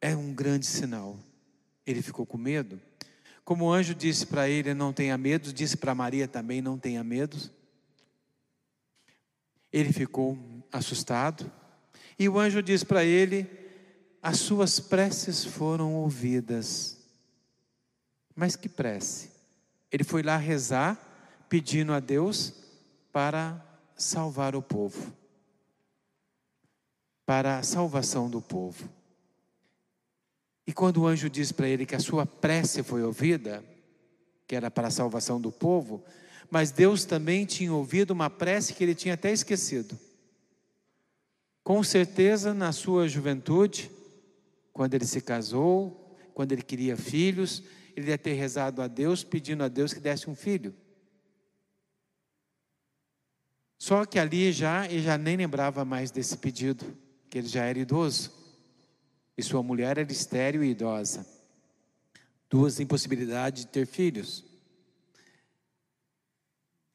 é 0.00 0.14
um 0.14 0.34
grande 0.34 0.66
sinal. 0.66 1.16
Ele 1.86 2.02
ficou 2.02 2.26
com 2.26 2.36
medo. 2.36 2.80
Como 3.44 3.64
o 3.64 3.72
anjo 3.72 3.94
disse 3.94 4.26
para 4.26 4.48
ele, 4.48 4.72
não 4.72 4.92
tenha 4.92 5.18
medo, 5.18 5.52
disse 5.52 5.76
para 5.76 5.94
Maria 5.94 6.28
também, 6.28 6.62
não 6.62 6.78
tenha 6.78 7.02
medo. 7.02 7.36
Ele 9.72 9.92
ficou 9.92 10.38
assustado. 10.70 11.50
E 12.18 12.28
o 12.28 12.38
anjo 12.38 12.62
disse 12.62 12.84
para 12.86 13.04
ele: 13.04 13.50
As 14.22 14.38
suas 14.38 14.78
preces 14.78 15.44
foram 15.44 15.94
ouvidas. 15.94 16.98
Mas 18.34 18.54
que 18.54 18.68
prece? 18.68 19.30
Ele 19.90 20.04
foi 20.04 20.22
lá 20.22 20.36
rezar, 20.36 20.98
pedindo 21.48 21.92
a 21.92 22.00
Deus 22.00 22.54
para 23.12 23.62
salvar 23.94 24.56
o 24.56 24.62
povo, 24.62 25.12
para 27.26 27.58
a 27.58 27.62
salvação 27.62 28.30
do 28.30 28.40
povo. 28.40 28.88
E 30.66 30.72
quando 30.72 30.98
o 30.98 31.06
anjo 31.06 31.28
diz 31.28 31.50
para 31.52 31.68
ele 31.68 31.86
que 31.86 31.94
a 31.94 32.00
sua 32.00 32.24
prece 32.24 32.82
foi 32.82 33.02
ouvida, 33.02 33.64
que 34.46 34.54
era 34.54 34.70
para 34.70 34.88
a 34.88 34.90
salvação 34.90 35.40
do 35.40 35.50
povo, 35.50 36.04
mas 36.50 36.70
Deus 36.70 37.04
também 37.04 37.46
tinha 37.46 37.72
ouvido 37.72 38.10
uma 38.10 38.28
prece 38.28 38.74
que 38.74 38.84
ele 38.84 38.94
tinha 38.94 39.14
até 39.14 39.32
esquecido. 39.32 39.98
Com 41.64 41.82
certeza, 41.82 42.52
na 42.52 42.72
sua 42.72 43.08
juventude, 43.08 43.90
quando 44.72 44.94
ele 44.94 45.06
se 45.06 45.20
casou, 45.20 46.16
quando 46.34 46.52
ele 46.52 46.62
queria 46.62 46.96
filhos, 46.96 47.62
ele 47.96 48.10
ia 48.10 48.18
ter 48.18 48.34
rezado 48.34 48.82
a 48.82 48.88
Deus, 48.88 49.24
pedindo 49.24 49.62
a 49.62 49.68
Deus 49.68 49.92
que 49.92 50.00
desse 50.00 50.28
um 50.28 50.34
filho. 50.34 50.74
Só 53.78 54.04
que 54.04 54.18
ali 54.18 54.52
já 54.52 54.86
ele 54.86 55.02
já 55.02 55.18
nem 55.18 55.36
lembrava 55.36 55.84
mais 55.84 56.10
desse 56.10 56.36
pedido, 56.36 56.84
que 57.28 57.38
ele 57.38 57.48
já 57.48 57.64
era 57.64 57.78
idoso. 57.78 58.41
E 59.36 59.42
sua 59.42 59.62
mulher 59.62 59.98
era 59.98 60.12
estéril 60.12 60.62
e 60.62 60.70
idosa. 60.70 61.26
Duas 62.50 62.78
impossibilidades 62.80 63.64
de 63.64 63.70
ter 63.70 63.86
filhos. 63.86 64.44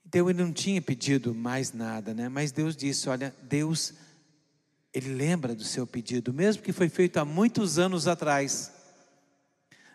Então 0.05 0.29
ele 0.29 0.41
não 0.41 0.53
tinha 0.53 0.81
pedido 0.81 1.35
mais 1.35 1.73
nada, 1.73 2.13
né? 2.13 2.29
Mas 2.29 2.51
Deus 2.51 2.75
disse: 2.75 3.09
Olha, 3.09 3.35
Deus, 3.41 3.93
Ele 4.93 5.13
lembra 5.13 5.53
do 5.53 5.63
seu 5.63 5.85
pedido, 5.85 6.33
mesmo 6.33 6.63
que 6.63 6.71
foi 6.71 6.87
feito 6.87 7.17
há 7.17 7.25
muitos 7.25 7.77
anos 7.77 8.07
atrás. 8.07 8.71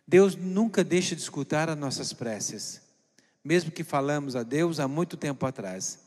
Deus 0.06 0.36
nunca 0.36 0.84
deixa 0.84 1.14
de 1.14 1.22
escutar 1.22 1.70
as 1.70 1.78
nossas 1.78 2.12
preces, 2.12 2.82
mesmo 3.42 3.70
que 3.70 3.84
falamos 3.84 4.36
a 4.36 4.42
Deus 4.42 4.80
há 4.80 4.86
muito 4.86 5.16
tempo 5.16 5.46
atrás. 5.46 5.98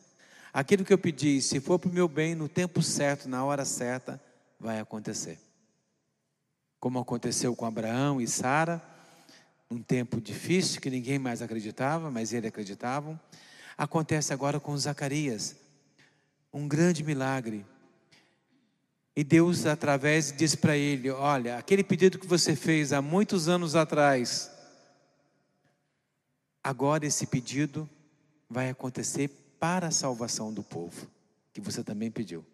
Aquilo 0.53 0.85
que 0.85 0.93
eu 0.93 0.97
pedi, 0.97 1.41
se 1.41 1.59
for 1.59 1.79
para 1.79 1.89
o 1.89 1.93
meu 1.93 2.07
bem, 2.07 2.35
no 2.35 2.47
tempo 2.47 2.81
certo, 2.81 3.27
na 3.27 3.43
hora 3.43 3.65
certa, 3.65 4.21
vai 4.59 4.79
acontecer. 4.79 5.39
Como 6.85 6.99
aconteceu 6.99 7.55
com 7.55 7.65
Abraão 7.65 8.21
e 8.21 8.27
Sara, 8.27 8.79
um 9.71 9.81
tempo 9.81 10.21
difícil 10.21 10.79
que 10.79 10.87
ninguém 10.87 11.17
mais 11.17 11.41
acreditava, 11.41 12.11
mas 12.11 12.31
ele 12.31 12.45
acreditavam. 12.45 13.19
Acontece 13.75 14.31
agora 14.31 14.59
com 14.59 14.77
Zacarias, 14.77 15.55
um 16.53 16.67
grande 16.67 17.03
milagre. 17.03 17.65
E 19.15 19.23
Deus, 19.23 19.65
através, 19.65 20.31
diz 20.31 20.53
para 20.53 20.77
ele: 20.77 21.09
Olha, 21.09 21.57
aquele 21.57 21.83
pedido 21.83 22.19
que 22.19 22.27
você 22.27 22.55
fez 22.55 22.93
há 22.93 23.01
muitos 23.01 23.47
anos 23.49 23.75
atrás, 23.75 24.51
agora 26.63 27.03
esse 27.03 27.25
pedido 27.25 27.89
vai 28.47 28.69
acontecer 28.69 29.29
para 29.59 29.87
a 29.87 29.91
salvação 29.91 30.53
do 30.53 30.61
povo, 30.61 31.07
que 31.51 31.59
você 31.59 31.83
também 31.83 32.11
pediu. 32.11 32.45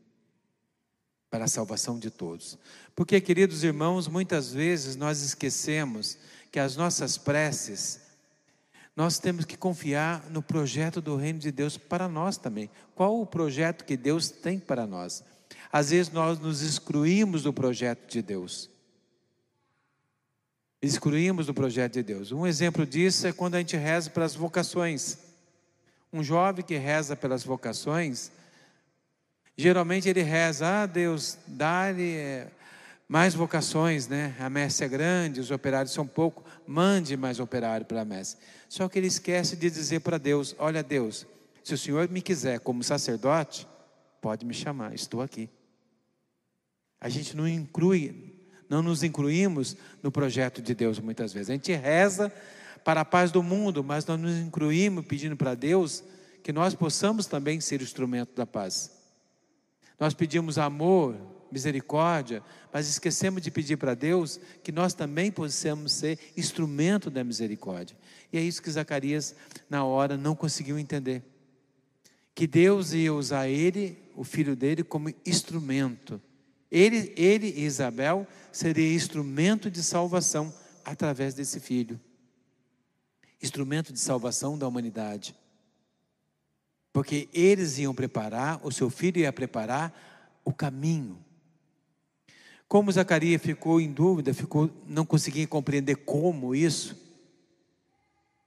Para 1.32 1.46
a 1.46 1.48
salvação 1.48 1.98
de 1.98 2.12
todos. 2.12 2.60
Porque, 2.96 3.20
queridos 3.20 3.64
irmãos, 3.64 4.08
muitas 4.08 4.54
vezes 4.54 4.96
nós 4.96 5.24
esquecemos 5.24 6.20
que 6.52 6.60
as 6.60 6.76
nossas 6.76 7.18
preces 7.18 8.02
nós 8.96 9.20
temos 9.20 9.46
que 9.46 9.58
confiar 9.58 10.30
no 10.30 10.42
projeto 10.42 11.02
do 11.02 11.16
reino 11.16 11.40
de 11.40 11.52
Deus 11.52 11.78
para 11.78 12.08
nós 12.08 12.38
também. 12.38 12.70
Qual 12.94 13.22
o 13.22 13.26
projeto 13.26 13.86
que 13.86 13.96
Deus 13.96 14.30
tem 14.30 14.60
para 14.60 14.86
nós? 14.86 15.24
Às 15.72 15.92
vezes 15.92 16.12
nós 16.12 16.38
nos 16.40 16.62
excluímos 16.62 17.44
do 17.44 17.54
projeto 17.54 18.12
de 18.12 18.22
Deus. 18.22 18.70
Excluímos 20.82 21.46
do 21.46 21.54
projeto 21.54 21.94
de 21.94 22.04
Deus. 22.04 22.32
Um 22.32 22.46
exemplo 22.46 22.86
disso 22.86 23.28
é 23.28 23.32
quando 23.32 23.56
a 23.56 23.60
gente 23.60 23.78
reza 23.78 24.10
pelas 24.10 24.36
vocações. 24.36 25.18
Um 26.12 26.22
jovem 26.22 26.66
que 26.66 26.76
reza 26.76 27.16
pelas 27.16 27.44
vocações, 27.44 28.32
geralmente 29.62 30.10
ele 30.10 30.22
reza: 30.22 30.84
Ah, 30.84 30.86
Deus, 30.86 31.38
dá-lhe 31.48 32.16
eh, 32.16 32.48
mais 33.08 33.34
vocações, 33.34 34.08
né? 34.08 34.36
A 34.40 34.50
messe 34.50 34.84
é 34.84 34.88
grande, 34.88 35.40
os 35.40 35.52
operários 35.52 35.94
são 35.94 36.08
pouco, 36.08 36.44
mande 36.66 37.16
mais 37.16 37.40
operário 37.40 37.86
para 37.86 38.02
a 38.02 38.06
messe. 38.06 38.38
Só 38.68 38.90
que 38.90 38.98
ele 38.98 39.08
esquece 39.08 39.56
de 39.56 39.70
dizer 39.70 40.00
para 40.00 40.18
Deus: 40.18 40.56
Olha, 40.58 40.82
Deus, 40.82 41.28
se 41.64 41.74
o 41.74 41.78
Senhor 41.78 42.10
me 42.10 42.22
quiser 42.22 42.60
como 42.60 42.84
sacerdote, 42.84 43.68
pode 44.22 44.46
me 44.46 44.54
chamar, 44.54 44.94
estou 44.94 45.22
aqui. 45.22 45.50
A 47.00 47.10
gente 47.10 47.36
não 47.36 47.48
inclui, 47.48 48.34
não 48.70 48.82
nos 48.82 49.04
incluímos 49.04 49.76
no 50.02 50.12
projeto 50.12 50.62
de 50.62 50.74
Deus 50.74 51.00
muitas 51.00 51.34
vezes. 51.34 51.50
A 51.50 51.54
gente 51.54 51.74
reza 51.74 52.32
para 52.84 53.02
a 53.02 53.06
paz 53.06 53.32
do 53.32 53.44
mundo, 53.44 53.84
mas 53.84 54.06
nós 54.06 54.20
nos 54.20 54.38
incluímos 54.38 55.06
pedindo 55.06 55.36
para 55.36 55.54
Deus 55.54 56.04
que 56.44 56.52
nós 56.52 56.74
possamos 56.74 57.26
também 57.26 57.60
ser 57.60 57.82
instrumento 57.82 58.36
da 58.36 58.46
paz. 58.46 59.01
Nós 60.02 60.16
pedimos 60.16 60.58
amor, 60.58 61.16
misericórdia, 61.52 62.42
mas 62.74 62.90
esquecemos 62.90 63.40
de 63.40 63.52
pedir 63.52 63.78
para 63.78 63.94
Deus 63.94 64.40
que 64.64 64.72
nós 64.72 64.96
também 64.96 65.32
possamos 65.32 65.92
ser 65.92 66.18
instrumento 66.36 67.12
da 67.12 67.24
misericórdia. 67.24 67.96
E 68.34 68.38
é 68.40 68.42
isso 68.42 68.64
que 68.64 68.72
Zacarias, 68.72 69.36
na 69.70 69.86
hora, 69.86 70.18
não 70.18 70.36
conseguiu 70.36 70.80
entender. 70.80 71.22
Que 72.34 72.48
Deus 72.48 72.94
ia 72.94 73.14
usar 73.14 73.48
ele, 73.48 73.96
o 74.16 74.24
filho 74.24 74.56
dele, 74.56 74.84
como 74.84 75.14
instrumento. 75.24 76.20
Ele, 76.72 77.14
ele 77.16 77.54
e 77.56 77.64
Isabel 77.64 78.26
seria 78.52 78.96
instrumento 78.96 79.70
de 79.70 79.84
salvação 79.84 80.52
através 80.84 81.36
desse 81.36 81.60
filho. 81.60 82.02
Instrumento 83.40 83.94
de 83.94 84.00
salvação 84.00 84.58
da 84.58 84.68
humanidade. 84.68 85.36
Porque 87.02 87.28
eles 87.34 87.80
iam 87.80 87.96
preparar, 87.96 88.60
o 88.64 88.72
seu 88.72 88.88
filho 88.88 89.22
ia 89.22 89.34
preparar 89.34 89.92
o 90.46 90.54
caminho. 90.54 91.18
Como 92.68 92.92
Zacarias 92.92 93.42
ficou 93.42 93.82
em 93.82 93.92
dúvida, 93.92 94.36
ficou, 94.36 94.70
não 94.86 95.04
conseguia 95.04 95.48
compreender 95.48 95.96
como 95.96 96.54
isso, 96.54 96.96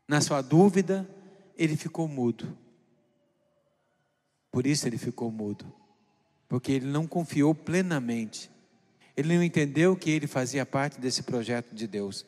na 0.07 0.21
sua 0.21 0.41
dúvida, 0.41 1.05
ele 1.59 1.77
ficou 1.77 2.07
mudo. 2.07 2.57
Por 4.53 4.69
isso 4.69 4.87
ele 4.87 4.99
ficou 4.99 5.33
mudo. 5.33 5.67
Porque 6.49 6.71
ele 6.71 6.87
não 6.87 7.09
confiou 7.09 7.57
plenamente. 7.57 8.49
Ele 9.17 9.35
não 9.35 9.43
entendeu 9.43 9.97
que 9.97 10.11
ele 10.11 10.29
fazia 10.29 10.65
parte 10.65 11.01
desse 11.01 11.25
projeto 11.25 11.75
de 11.75 11.89
Deus. 11.89 12.25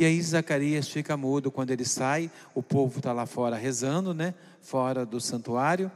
E 0.00 0.04
aí 0.06 0.22
Zacarias 0.22 0.88
fica 0.88 1.14
mudo 1.14 1.50
quando 1.50 1.72
ele 1.72 1.84
sai, 1.84 2.30
o 2.54 2.62
povo 2.62 3.00
está 3.00 3.12
lá 3.12 3.26
fora 3.26 3.58
rezando, 3.58 4.14
né? 4.14 4.32
Fora 4.62 5.04
do 5.04 5.20
santuário. 5.20 5.92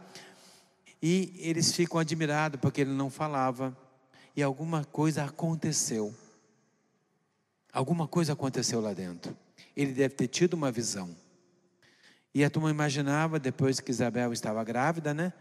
E 1.02 1.32
eles 1.38 1.72
ficam 1.72 1.98
admirados 1.98 2.60
porque 2.60 2.82
ele 2.82 2.90
não 2.90 3.08
falava. 3.08 3.74
E 4.36 4.42
alguma 4.42 4.84
coisa 4.84 5.24
aconteceu. 5.24 6.14
Alguma 7.72 8.06
coisa 8.06 8.34
aconteceu 8.34 8.78
lá 8.78 8.92
dentro. 8.92 9.34
Ele 9.74 9.92
deve 9.92 10.14
ter 10.14 10.28
tido 10.28 10.52
uma 10.52 10.70
visão. 10.70 11.16
E 12.34 12.44
a 12.44 12.50
turma 12.50 12.68
imaginava, 12.68 13.38
depois 13.38 13.80
que 13.80 13.90
Isabel 13.90 14.34
estava 14.34 14.62
grávida, 14.64 15.14
né? 15.14 15.32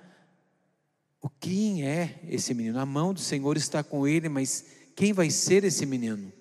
O 1.21 1.27
quem 1.27 1.85
é 1.85 2.17
esse 2.29 2.53
menino? 2.53 2.79
A 2.79 2.85
mão 2.85 3.13
do 3.13 3.19
Senhor 3.19 3.57
está 3.57 3.83
com 3.83 4.07
ele, 4.07 4.29
mas 4.29 4.67
quem 4.95 5.11
vai 5.11 5.29
ser 5.29 5.65
esse 5.65 5.85
menino? 5.85 6.31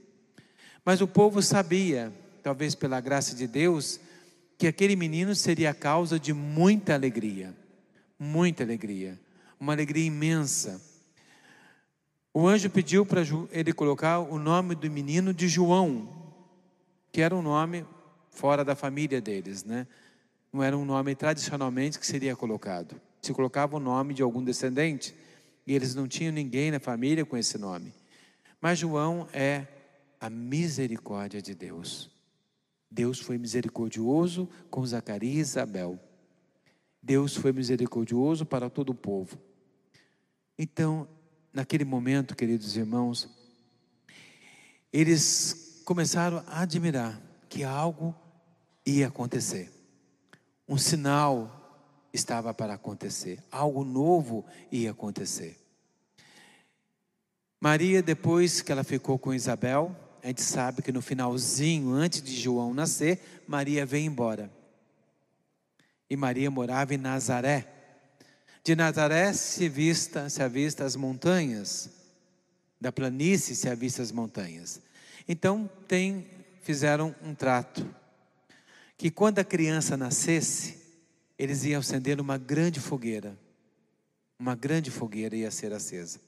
Mas 0.84 1.00
o 1.00 1.06
povo 1.06 1.40
sabia, 1.40 2.12
talvez 2.42 2.74
pela 2.74 3.00
graça 3.00 3.36
de 3.36 3.46
Deus, 3.46 4.00
que 4.58 4.66
aquele 4.66 4.96
menino 4.96 5.34
seria 5.34 5.70
a 5.70 5.74
causa 5.74 6.18
de 6.18 6.32
muita 6.32 6.94
alegria, 6.94 7.54
muita 8.18 8.62
alegria, 8.62 9.18
uma 9.58 9.72
alegria 9.72 10.06
imensa. 10.06 10.80
O 12.34 12.48
anjo 12.48 12.68
pediu 12.70 13.04
para 13.06 13.22
ele 13.50 13.72
colocar 13.72 14.18
o 14.18 14.38
nome 14.38 14.74
do 14.74 14.90
menino 14.90 15.32
de 15.32 15.48
João, 15.48 16.08
que 17.12 17.20
era 17.20 17.34
um 17.34 17.42
nome 17.42 17.84
fora 18.30 18.64
da 18.64 18.74
família 18.74 19.20
deles, 19.20 19.64
né? 19.64 19.86
Não 20.52 20.62
era 20.62 20.76
um 20.76 20.84
nome 20.84 21.14
tradicionalmente 21.14 21.98
que 21.98 22.06
seria 22.06 22.34
colocado. 22.34 23.00
Se 23.20 23.32
colocava 23.32 23.76
o 23.76 23.80
nome 23.80 24.14
de 24.14 24.22
algum 24.22 24.42
descendente, 24.42 25.14
e 25.66 25.74
eles 25.74 25.94
não 25.94 26.08
tinham 26.08 26.32
ninguém 26.32 26.70
na 26.70 26.80
família 26.80 27.24
com 27.24 27.36
esse 27.36 27.56
nome. 27.56 27.92
Mas 28.60 28.78
João 28.78 29.28
é 29.32 29.66
a 30.22 30.30
misericórdia 30.30 31.42
de 31.42 31.52
Deus. 31.52 32.08
Deus 32.88 33.18
foi 33.18 33.36
misericordioso 33.38 34.48
com 34.70 34.86
Zacarias 34.86 35.34
e 35.34 35.40
Isabel. 35.40 35.98
Deus 37.02 37.34
foi 37.34 37.52
misericordioso 37.52 38.46
para 38.46 38.70
todo 38.70 38.90
o 38.90 38.94
povo. 38.94 39.36
Então, 40.56 41.08
naquele 41.52 41.84
momento, 41.84 42.36
queridos 42.36 42.76
irmãos, 42.76 43.28
eles 44.92 45.82
começaram 45.84 46.44
a 46.46 46.60
admirar 46.60 47.20
que 47.48 47.64
algo 47.64 48.14
ia 48.86 49.08
acontecer. 49.08 49.72
Um 50.68 50.78
sinal 50.78 52.06
estava 52.12 52.54
para 52.54 52.74
acontecer, 52.74 53.42
algo 53.50 53.82
novo 53.82 54.46
ia 54.70 54.92
acontecer. 54.92 55.58
Maria, 57.60 58.00
depois 58.00 58.62
que 58.62 58.70
ela 58.70 58.84
ficou 58.84 59.18
com 59.18 59.34
Isabel, 59.34 59.96
a 60.22 60.28
gente 60.28 60.42
sabe 60.42 60.82
que 60.82 60.92
no 60.92 61.02
finalzinho, 61.02 61.92
antes 61.92 62.22
de 62.22 62.40
João 62.40 62.72
nascer, 62.72 63.20
Maria 63.46 63.84
veio 63.84 64.06
embora. 64.06 64.50
E 66.08 66.16
Maria 66.16 66.50
morava 66.50 66.94
em 66.94 66.98
Nazaré. 66.98 67.66
De 68.62 68.76
Nazaré 68.76 69.32
se 69.32 69.68
vista, 69.68 70.30
se 70.30 70.40
avista 70.40 70.84
as 70.84 70.94
montanhas, 70.94 71.90
da 72.80 72.92
planície 72.92 73.56
se 73.56 73.68
avista 73.68 74.00
as 74.00 74.12
montanhas. 74.12 74.80
Então 75.26 75.68
tem, 75.88 76.26
fizeram 76.62 77.14
um 77.22 77.34
trato 77.34 77.84
que 78.96 79.10
quando 79.10 79.40
a 79.40 79.44
criança 79.44 79.96
nascesse, 79.96 80.80
eles 81.36 81.64
iam 81.64 81.80
acender 81.80 82.20
uma 82.20 82.38
grande 82.38 82.78
fogueira. 82.78 83.36
Uma 84.38 84.54
grande 84.54 84.90
fogueira 84.90 85.34
ia 85.34 85.50
ser 85.50 85.72
acesa. 85.72 86.20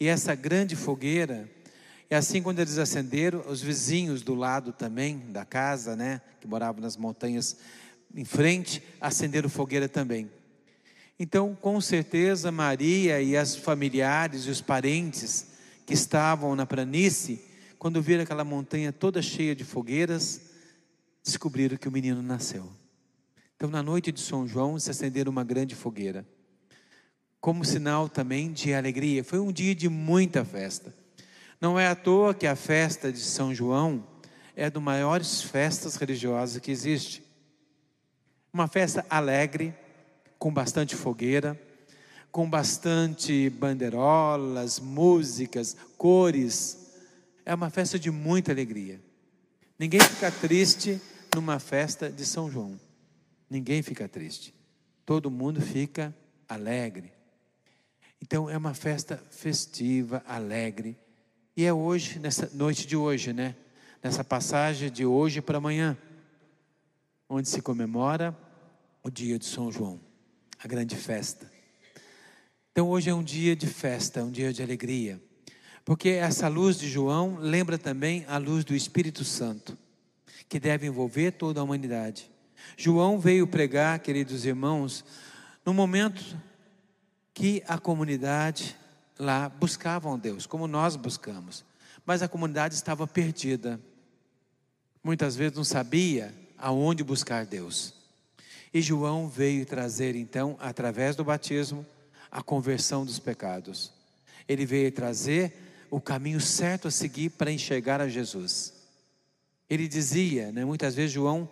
E 0.00 0.06
essa 0.06 0.34
grande 0.34 0.74
fogueira, 0.76 1.50
e 2.10 2.14
assim 2.14 2.42
quando 2.42 2.60
eles 2.60 2.78
acenderam, 2.78 3.44
os 3.46 3.60
vizinhos 3.60 4.22
do 4.22 4.34
lado 4.34 4.72
também 4.72 5.18
da 5.30 5.44
casa, 5.44 5.94
né, 5.94 6.20
que 6.40 6.46
moravam 6.46 6.80
nas 6.80 6.96
montanhas 6.96 7.56
em 8.14 8.24
frente, 8.24 8.82
acenderam 9.00 9.48
fogueira 9.48 9.88
também. 9.88 10.30
Então, 11.20 11.54
com 11.54 11.80
certeza, 11.80 12.52
Maria 12.52 13.20
e 13.20 13.36
as 13.36 13.56
familiares 13.56 14.44
e 14.44 14.50
os 14.50 14.60
parentes 14.60 15.48
que 15.84 15.92
estavam 15.92 16.54
na 16.54 16.64
planície, 16.64 17.44
quando 17.78 18.00
viram 18.00 18.22
aquela 18.22 18.44
montanha 18.44 18.92
toda 18.92 19.20
cheia 19.20 19.54
de 19.54 19.64
fogueiras, 19.64 20.40
descobriram 21.22 21.76
que 21.76 21.88
o 21.88 21.92
menino 21.92 22.22
nasceu. 22.22 22.70
Então, 23.56 23.68
na 23.68 23.82
noite 23.82 24.12
de 24.12 24.20
São 24.20 24.46
João, 24.46 24.78
se 24.78 24.90
acenderam 24.90 25.32
uma 25.32 25.42
grande 25.42 25.74
fogueira, 25.74 26.24
como 27.40 27.64
sinal 27.64 28.08
também 28.08 28.52
de 28.52 28.72
alegria. 28.72 29.24
Foi 29.24 29.40
um 29.40 29.52
dia 29.52 29.74
de 29.74 29.88
muita 29.88 30.44
festa. 30.44 30.94
Não 31.60 31.78
é 31.78 31.88
à 31.88 31.96
toa 31.96 32.34
que 32.34 32.46
a 32.46 32.54
festa 32.54 33.12
de 33.12 33.18
São 33.18 33.52
João 33.52 34.06
é 34.54 34.70
das 34.70 34.82
maiores 34.82 35.42
festas 35.42 35.96
religiosas 35.96 36.60
que 36.60 36.70
existe. 36.70 37.22
Uma 38.52 38.68
festa 38.68 39.04
alegre, 39.10 39.74
com 40.38 40.52
bastante 40.52 40.94
fogueira, 40.94 41.60
com 42.30 42.48
bastante 42.48 43.50
bandeirolas, 43.50 44.78
músicas, 44.78 45.76
cores. 45.96 46.92
É 47.44 47.54
uma 47.54 47.70
festa 47.70 47.98
de 47.98 48.10
muita 48.10 48.52
alegria. 48.52 49.00
Ninguém 49.78 50.00
fica 50.00 50.30
triste 50.30 51.00
numa 51.34 51.58
festa 51.58 52.08
de 52.08 52.24
São 52.24 52.50
João. 52.50 52.78
Ninguém 53.50 53.82
fica 53.82 54.08
triste. 54.08 54.54
Todo 55.04 55.30
mundo 55.30 55.60
fica 55.60 56.14
alegre. 56.48 57.12
Então 58.20 58.48
é 58.48 58.56
uma 58.56 58.74
festa 58.74 59.22
festiva, 59.30 60.22
alegre. 60.26 60.96
E 61.58 61.64
é 61.64 61.72
hoje, 61.72 62.20
nessa 62.20 62.48
noite 62.54 62.86
de 62.86 62.94
hoje, 62.94 63.32
né? 63.32 63.56
Nessa 64.00 64.22
passagem 64.22 64.92
de 64.92 65.04
hoje 65.04 65.42
para 65.42 65.58
amanhã, 65.58 65.98
onde 67.28 67.48
se 67.48 67.60
comemora 67.60 68.32
o 69.02 69.10
dia 69.10 69.40
de 69.40 69.44
São 69.44 69.68
João, 69.72 69.98
a 70.56 70.68
grande 70.68 70.94
festa. 70.94 71.50
Então 72.70 72.88
hoje 72.88 73.10
é 73.10 73.14
um 73.14 73.24
dia 73.24 73.56
de 73.56 73.66
festa, 73.66 74.22
um 74.22 74.30
dia 74.30 74.52
de 74.52 74.62
alegria. 74.62 75.20
Porque 75.84 76.10
essa 76.10 76.46
luz 76.46 76.78
de 76.78 76.88
João 76.88 77.36
lembra 77.40 77.76
também 77.76 78.24
a 78.28 78.38
luz 78.38 78.64
do 78.64 78.72
Espírito 78.72 79.24
Santo, 79.24 79.76
que 80.48 80.60
deve 80.60 80.86
envolver 80.86 81.32
toda 81.32 81.58
a 81.58 81.64
humanidade. 81.64 82.30
João 82.76 83.18
veio 83.18 83.48
pregar, 83.48 83.98
queridos 83.98 84.44
irmãos, 84.44 85.04
no 85.66 85.74
momento 85.74 86.22
que 87.34 87.64
a 87.66 87.78
comunidade 87.78 88.76
lá 89.18 89.48
buscavam 89.48 90.18
Deus, 90.18 90.46
como 90.46 90.66
nós 90.66 90.96
buscamos, 90.96 91.64
mas 92.06 92.22
a 92.22 92.28
comunidade 92.28 92.74
estava 92.74 93.06
perdida. 93.06 93.80
Muitas 95.02 95.36
vezes 95.36 95.56
não 95.56 95.64
sabia 95.64 96.34
aonde 96.56 97.02
buscar 97.02 97.44
Deus. 97.44 97.94
E 98.72 98.80
João 98.80 99.28
veio 99.28 99.64
trazer 99.64 100.14
então, 100.14 100.56
através 100.60 101.16
do 101.16 101.24
batismo, 101.24 101.86
a 102.30 102.42
conversão 102.42 103.04
dos 103.04 103.18
pecados. 103.18 103.92
Ele 104.46 104.66
veio 104.66 104.92
trazer 104.92 105.86
o 105.90 106.00
caminho 106.00 106.40
certo 106.40 106.88
a 106.88 106.90
seguir 106.90 107.30
para 107.30 107.50
enxergar 107.50 108.00
a 108.00 108.08
Jesus. 108.08 108.74
Ele 109.68 109.88
dizia, 109.88 110.52
né, 110.52 110.64
muitas 110.64 110.94
vezes 110.94 111.12
João 111.12 111.48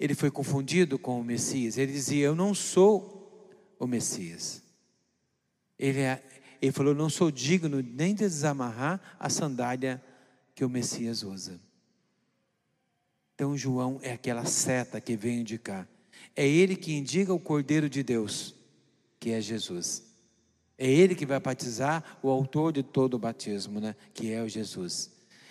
ele 0.00 0.14
foi 0.14 0.30
confundido 0.30 0.98
com 0.98 1.20
o 1.20 1.24
Messias. 1.24 1.76
Ele 1.76 1.92
dizia: 1.92 2.24
Eu 2.24 2.34
não 2.34 2.54
sou 2.54 3.54
o 3.78 3.86
Messias. 3.86 4.62
Ele, 5.78 6.00
é, 6.00 6.22
ele 6.60 6.72
falou: 6.72 6.94
Não 6.94 7.08
sou 7.08 7.30
digno 7.30 7.82
nem 7.82 8.14
de 8.14 8.24
desamarrar 8.24 9.00
a 9.18 9.28
sandália 9.28 10.02
que 10.54 10.64
o 10.64 10.68
Messias 10.68 11.22
usa. 11.22 11.60
Então, 13.34 13.56
João 13.56 13.98
é 14.02 14.12
aquela 14.12 14.44
seta 14.44 15.00
que 15.00 15.16
vem 15.16 15.40
indicar. 15.40 15.88
É 16.36 16.46
ele 16.46 16.76
que 16.76 16.92
indica 16.92 17.32
o 17.32 17.40
Cordeiro 17.40 17.88
de 17.88 18.02
Deus, 18.02 18.54
que 19.18 19.30
é 19.30 19.40
Jesus. 19.40 20.04
É 20.76 20.86
ele 20.90 21.14
que 21.14 21.24
vai 21.24 21.40
batizar 21.40 22.18
o 22.22 22.28
autor 22.28 22.72
de 22.72 22.82
todo 22.82 23.14
o 23.14 23.18
batismo, 23.18 23.80
né? 23.80 23.96
que 24.12 24.30
é 24.30 24.42
o 24.42 24.48
Jesus. 24.48 25.10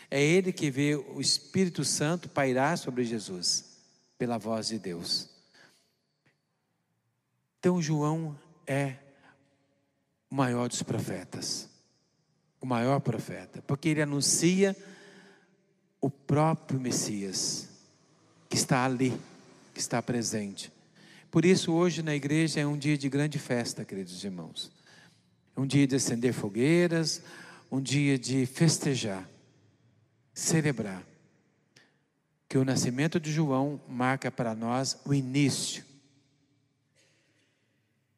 É 0.10 0.24
ele 0.24 0.52
que 0.52 0.70
vê 0.70 0.96
o 0.96 1.20
Espírito 1.20 1.84
Santo 1.84 2.30
pairar 2.30 2.78
sobre 2.78 3.04
Jesus 3.04 3.78
pela 4.18 4.38
voz 4.38 4.68
de 4.68 4.78
Deus. 4.78 5.30
Então, 7.60 7.82
João 7.82 8.38
é 8.66 8.98
o 10.30 10.36
maior 10.36 10.68
dos 10.68 10.84
profetas, 10.84 11.70
o 12.62 12.66
maior 12.66 13.00
profeta, 13.00 13.62
porque 13.66 13.90
ele 13.90 14.02
anuncia 14.02 14.76
o 16.00 16.10
próprio 16.10 16.80
Messias, 16.80 17.68
que 18.48 18.56
está 18.56 18.86
ali, 18.86 19.20
que 19.74 19.80
está 19.80 20.02
presente. 20.02 20.72
Por 21.32 21.46
isso, 21.46 21.74
hoje 21.74 22.02
na 22.02 22.16
igreja 22.16 22.60
é 22.60 22.66
um 22.66 22.78
dia 22.78 22.98
de 22.98 23.10
grande 23.10 23.38
festa, 23.38 23.86
queridos 23.86 24.24
irmãos. 24.24 24.72
É 25.56 25.60
um 25.60 25.66
dia 25.66 25.86
de 25.86 25.96
acender 25.96 26.34
fogueiras, 26.34 27.22
um 27.72 27.82
dia 27.82 28.18
de 28.18 28.46
festejar, 28.46 29.30
celebrar 30.34 31.04
que 32.48 32.58
o 32.58 32.66
nascimento 32.66 33.20
de 33.20 33.32
João 33.32 33.80
marca 33.88 34.32
para 34.32 34.56
nós 34.56 34.98
o 35.06 35.14
início 35.14 35.84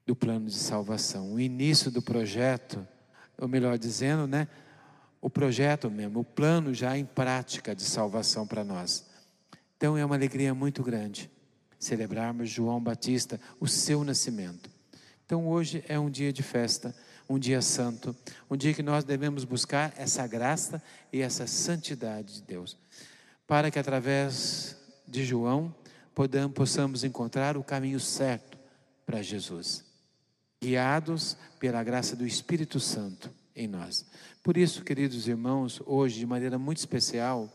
do 0.06 0.16
plano 0.16 0.48
de 0.48 0.56
salvação, 0.56 1.34
o 1.34 1.40
início 1.40 1.92
do 1.92 2.02
projeto, 2.02 2.86
ou 3.38 3.48
melhor 3.48 3.78
dizendo, 3.78 4.28
né, 4.28 4.48
o 5.22 5.30
projeto 5.30 5.90
mesmo, 5.90 6.20
o 6.20 6.24
plano 6.24 6.74
já 6.74 6.98
em 6.98 7.06
prática 7.06 7.76
de 7.76 7.84
salvação 7.84 8.48
para 8.48 8.64
nós. 8.64 9.06
Então 9.78 9.98
é 9.98 10.04
uma 10.04 10.16
alegria 10.16 10.54
muito 10.54 10.84
grande 10.84 11.30
celebrarmos 11.80 12.50
João 12.50 12.80
Batista, 12.80 13.40
o 13.60 13.68
seu 13.68 14.04
nascimento. 14.04 14.70
Então 15.26 15.48
hoje 15.48 15.84
é 15.88 15.98
um 15.98 16.10
dia 16.10 16.32
de 16.32 16.44
festa, 16.44 16.96
um 17.28 17.40
dia 17.40 17.62
santo, 17.62 18.16
um 18.50 18.56
dia 18.56 18.74
que 18.74 18.84
nós 18.84 19.04
devemos 19.04 19.44
buscar 19.44 19.94
essa 19.98 20.28
graça 20.28 20.82
e 21.12 21.22
essa 21.22 21.48
santidade 21.48 22.36
de 22.36 22.42
Deus 22.44 22.78
para 23.52 23.70
que 23.70 23.78
através 23.78 24.78
de 25.06 25.26
João 25.26 25.76
possamos 26.56 27.04
encontrar 27.04 27.58
o 27.58 27.64
caminho 27.66 28.00
certo 28.00 28.58
para 29.06 29.22
Jesus, 29.22 29.84
guiados 30.64 31.36
pela 31.60 31.84
graça 31.84 32.16
do 32.16 32.26
Espírito 32.26 32.80
Santo 32.80 33.32
em 33.56 33.68
nós. 33.68 34.06
Por 34.44 34.56
isso, 34.56 34.84
queridos 34.84 35.28
irmãos, 35.28 35.82
hoje, 35.88 36.20
de 36.20 36.26
maneira 36.28 36.60
muito 36.60 36.78
especial, 36.78 37.50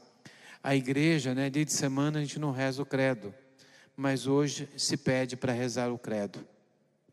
a 0.61 0.75
igreja, 0.75 1.33
né, 1.33 1.49
dia 1.49 1.65
de 1.65 1.73
semana 1.73 2.19
a 2.19 2.21
gente 2.21 2.41
não 2.41 2.51
reza 2.51 2.83
o 2.83 2.87
credo, 2.87 3.33
mas 3.97 4.27
hoje 4.27 4.69
se 4.77 4.97
pede 4.97 5.37
para 5.37 5.53
rezar 5.53 5.93
o 5.93 5.99
credo, 5.99 6.45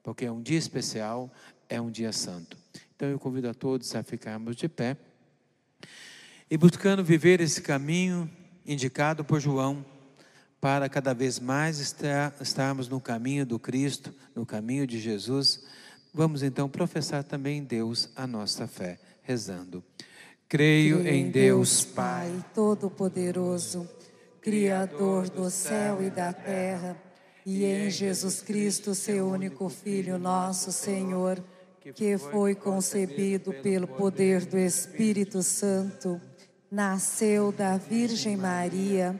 porque 0.01 0.25
é 0.25 0.31
um 0.31 0.41
dia 0.41 0.57
especial, 0.57 1.31
é 1.69 1.79
um 1.79 1.91
dia 1.91 2.11
santo. 2.11 2.57
Então 2.95 3.07
eu 3.07 3.19
convido 3.19 3.47
a 3.47 3.53
todos 3.53 3.95
a 3.95 4.01
ficarmos 4.01 4.55
de 4.55 4.67
pé 4.67 4.97
e 6.49 6.57
buscando 6.57 7.03
viver 7.03 7.39
esse 7.39 7.61
caminho 7.61 8.27
indicado 8.65 9.23
por 9.23 9.39
João 9.39 9.85
para 10.63 10.87
cada 10.87 11.13
vez 11.13 11.41
mais 11.41 11.79
estar, 11.79 12.33
estarmos 12.39 12.87
no 12.87 13.01
caminho 13.01 13.45
do 13.45 13.59
Cristo, 13.59 14.13
no 14.33 14.45
caminho 14.45 14.87
de 14.87 14.97
Jesus, 14.97 15.65
vamos 16.13 16.41
então 16.41 16.69
professar 16.69 17.21
também 17.21 17.57
em 17.57 17.63
Deus 17.65 18.09
a 18.15 18.25
nossa 18.25 18.65
fé, 18.65 18.97
rezando. 19.23 19.83
Creio 20.47 21.05
em 21.05 21.29
Deus, 21.29 21.83
Pai 21.83 22.31
Todo-Poderoso, 22.55 23.85
Criador 24.39 25.29
do 25.29 25.49
céu 25.49 26.01
e 26.01 26.09
da 26.09 26.31
terra, 26.31 26.95
e 27.45 27.65
em 27.65 27.89
Jesus 27.89 28.41
Cristo, 28.41 28.95
seu 28.95 29.27
único 29.27 29.67
Filho, 29.67 30.17
nosso 30.17 30.71
Senhor, 30.71 31.43
que 31.93 32.17
foi 32.17 32.55
concebido 32.55 33.51
pelo 33.55 33.85
poder 33.85 34.45
do 34.45 34.57
Espírito 34.57 35.43
Santo, 35.43 36.21
nasceu 36.71 37.51
da 37.51 37.75
Virgem 37.75 38.37
Maria, 38.37 39.19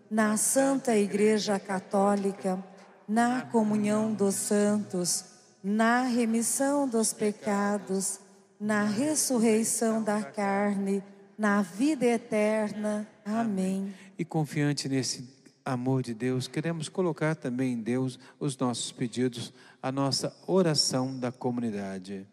na 0.11 0.35
Santa 0.35 0.93
Igreja 0.97 1.57
Católica, 1.57 2.61
na 3.07 3.43
comunhão 3.43 4.13
dos 4.13 4.35
santos, 4.35 5.23
na 5.63 6.01
remissão 6.01 6.85
dos 6.85 7.13
pecados, 7.13 8.19
na 8.59 8.83
ressurreição 8.83 10.03
da 10.03 10.21
carne, 10.21 11.01
na 11.37 11.61
vida 11.61 12.05
eterna. 12.05 13.07
Amém. 13.23 13.93
E 14.19 14.25
confiante 14.25 14.89
nesse 14.89 15.29
amor 15.63 16.03
de 16.03 16.13
Deus, 16.13 16.45
queremos 16.45 16.89
colocar 16.89 17.33
também 17.33 17.71
em 17.71 17.81
Deus 17.81 18.19
os 18.37 18.57
nossos 18.57 18.91
pedidos, 18.91 19.53
a 19.81 19.93
nossa 19.93 20.35
oração 20.45 21.17
da 21.17 21.31
comunidade. 21.31 22.27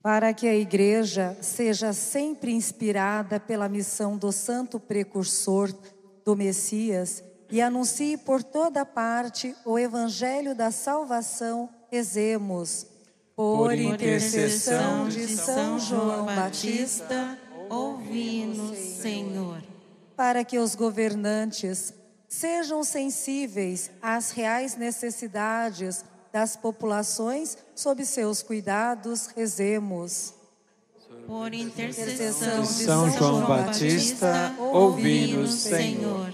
Para 0.00 0.32
que 0.32 0.46
a 0.46 0.54
Igreja 0.54 1.36
seja 1.42 1.92
sempre 1.92 2.52
inspirada 2.52 3.40
pela 3.40 3.68
missão 3.68 4.16
do 4.16 4.30
Santo 4.30 4.78
Precursor 4.78 5.74
do 6.24 6.36
Messias 6.36 7.22
e 7.50 7.60
anuncie 7.60 8.16
por 8.16 8.42
toda 8.42 8.84
parte 8.84 9.54
o 9.64 9.78
Evangelho 9.78 10.54
da 10.54 10.70
salvação, 10.70 11.68
rezemos. 11.90 12.86
Por 13.34 13.74
intercessão 13.74 15.08
de 15.08 15.26
São 15.36 15.78
João 15.78 16.26
Batista, 16.26 17.38
ouvi-nos, 17.68 18.78
Senhor. 18.78 19.62
para 20.14 20.44
que 20.44 20.58
os 20.58 20.74
governantes 20.74 21.94
sejam 22.28 22.84
sensíveis 22.84 23.90
às 24.02 24.30
reais 24.30 24.76
necessidades 24.76 26.04
das 26.32 26.54
populações 26.54 27.56
sob 27.74 28.04
seus 28.04 28.42
cuidados, 28.42 29.26
rezemos. 29.28 30.34
Por 31.26 31.54
intercessão 31.54 32.62
de 32.62 32.68
São 32.68 33.10
João 33.10 33.46
Batista, 33.46 34.54
ouvi-nos, 34.58 35.54
Senhor. 35.54 36.32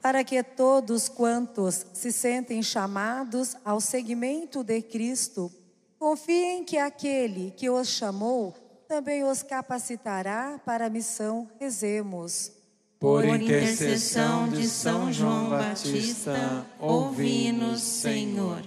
para 0.00 0.24
que 0.24 0.42
todos 0.42 1.08
quantos 1.08 1.86
se 1.92 2.10
sentem 2.10 2.62
chamados 2.62 3.56
ao 3.64 3.80
seguimento 3.80 4.64
de 4.64 4.82
Cristo, 4.82 5.50
confiem 5.98 6.64
que 6.64 6.76
aquele 6.76 7.52
que 7.56 7.70
os 7.70 7.88
chamou 7.88 8.54
também 8.88 9.24
os 9.24 9.42
capacitará 9.42 10.60
para 10.66 10.86
a 10.86 10.90
missão. 10.90 11.48
Rezemos. 11.58 12.52
Por 12.98 13.24
intercessão 13.24 14.48
de 14.48 14.68
São 14.68 15.12
João 15.12 15.50
Batista, 15.50 16.66
ouvi-nos, 16.78 17.80
Senhor. 17.80 18.62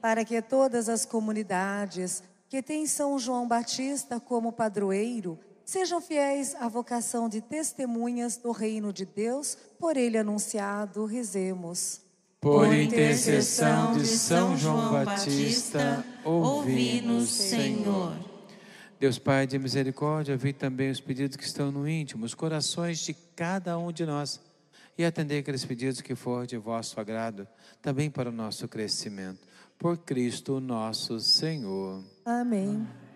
Para 0.00 0.24
que 0.24 0.40
todas 0.40 0.88
as 0.88 1.04
comunidades 1.04 2.22
que 2.48 2.62
têm 2.62 2.86
São 2.86 3.18
João 3.18 3.46
Batista 3.46 4.18
como 4.18 4.52
padroeiro 4.52 5.38
sejam 5.68 6.00
fiéis 6.00 6.54
à 6.54 6.66
vocação 6.66 7.28
de 7.28 7.42
testemunhas 7.42 8.38
do 8.38 8.52
reino 8.52 8.90
de 8.90 9.04
Deus, 9.04 9.54
por 9.78 9.98
ele 9.98 10.16
anunciado, 10.16 11.04
rezemos. 11.04 12.00
Por 12.40 12.72
intercessão 12.72 13.92
de 13.92 14.06
São 14.06 14.56
João 14.56 14.92
Batista, 15.04 16.02
ouvi-nos. 16.24 17.28
Senhor. 17.28 18.16
Deus 18.98 19.18
Pai 19.18 19.46
de 19.46 19.58
misericórdia, 19.58 20.38
vi 20.38 20.54
também 20.54 20.90
os 20.90 21.00
pedidos 21.00 21.36
que 21.36 21.44
estão 21.44 21.70
no 21.70 21.86
íntimo, 21.86 22.24
os 22.24 22.34
corações 22.34 23.00
de 23.00 23.12
cada 23.36 23.78
um 23.78 23.92
de 23.92 24.06
nós, 24.06 24.40
e 24.96 25.04
atender 25.04 25.40
aqueles 25.40 25.64
pedidos 25.66 26.00
que 26.00 26.14
for 26.14 26.46
de 26.46 26.56
vosso 26.56 26.98
agrado, 26.98 27.46
também 27.82 28.10
para 28.10 28.30
o 28.30 28.32
nosso 28.32 28.66
crescimento. 28.66 29.47
Por 29.78 29.96
Cristo 29.98 30.58
nosso 30.60 31.20
Senhor. 31.20 32.02
Amém. 32.24 32.84